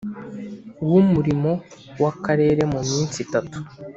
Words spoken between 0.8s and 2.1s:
w umurimo w